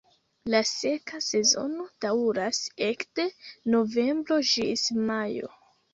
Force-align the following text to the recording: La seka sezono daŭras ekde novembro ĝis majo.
La 0.51 0.59
seka 0.67 1.19
sezono 1.25 1.85
daŭras 2.05 2.61
ekde 2.87 3.27
novembro 3.75 4.39
ĝis 4.53 4.87
majo. 5.11 5.53